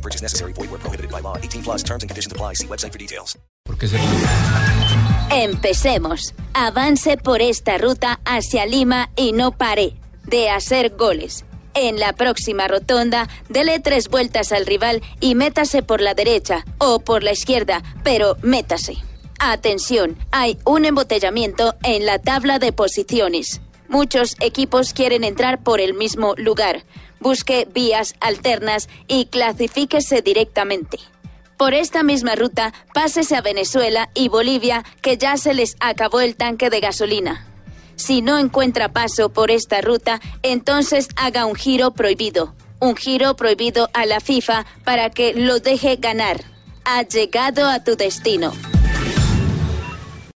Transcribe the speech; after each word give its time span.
No 0.00 0.02
purchase 0.02 0.22
necessary. 0.22 0.54
Void 0.54 0.70
where 0.70 0.80
prohibited 0.80 1.10
by 1.10 1.20
law. 1.20 1.36
18 1.36 1.62
plus 1.62 1.82
terms 1.82 2.02
and 2.02 2.10
conditions 2.10 2.32
apply. 2.32 2.54
See 2.54 2.66
website 2.66 2.92
for 2.92 2.98
details. 2.98 3.36
Empecemos. 5.30 6.34
Avance 6.54 7.18
por 7.18 7.42
esta 7.42 7.76
ruta 7.76 8.18
hacia 8.24 8.64
Lima 8.64 9.10
y 9.14 9.32
no 9.32 9.52
pare 9.52 9.94
de 10.26 10.48
hacer 10.48 10.96
goles. 10.96 11.44
En 11.74 12.00
la 12.00 12.14
próxima 12.14 12.66
rotonda, 12.66 13.28
dele 13.48 13.78
tres 13.78 14.08
vueltas 14.08 14.52
al 14.52 14.64
rival 14.66 15.02
y 15.20 15.34
métase 15.34 15.82
por 15.82 16.00
la 16.00 16.14
derecha 16.14 16.64
o 16.78 17.00
por 17.00 17.22
la 17.22 17.32
izquierda, 17.32 17.82
pero 18.02 18.36
métase. 18.42 18.96
Atención, 19.38 20.16
hay 20.32 20.58
un 20.64 20.84
embotellamiento 20.84 21.74
en 21.82 22.06
la 22.06 22.18
tabla 22.18 22.58
de 22.58 22.72
posiciones. 22.72 23.60
Muchos 23.90 24.36
equipos 24.38 24.92
quieren 24.92 25.24
entrar 25.24 25.64
por 25.64 25.80
el 25.80 25.94
mismo 25.94 26.34
lugar. 26.36 26.84
Busque 27.18 27.66
vías 27.74 28.14
alternas 28.20 28.88
y 29.08 29.26
clasifíquese 29.26 30.22
directamente. 30.22 30.98
Por 31.56 31.74
esta 31.74 32.04
misma 32.04 32.36
ruta, 32.36 32.72
pásese 32.94 33.34
a 33.34 33.40
Venezuela 33.40 34.08
y 34.14 34.28
Bolivia, 34.28 34.84
que 35.02 35.18
ya 35.18 35.36
se 35.36 35.54
les 35.54 35.74
acabó 35.80 36.20
el 36.20 36.36
tanque 36.36 36.70
de 36.70 36.78
gasolina. 36.78 37.48
Si 37.96 38.22
no 38.22 38.38
encuentra 38.38 38.92
paso 38.92 39.30
por 39.30 39.50
esta 39.50 39.80
ruta, 39.80 40.20
entonces 40.44 41.08
haga 41.16 41.44
un 41.44 41.56
giro 41.56 41.90
prohibido. 41.90 42.54
Un 42.78 42.94
giro 42.94 43.34
prohibido 43.34 43.90
a 43.92 44.06
la 44.06 44.20
FIFA 44.20 44.66
para 44.84 45.10
que 45.10 45.34
lo 45.34 45.58
deje 45.58 45.96
ganar. 45.96 46.44
Ha 46.84 47.02
llegado 47.02 47.68
a 47.68 47.82
tu 47.82 47.96
destino. 47.96 48.52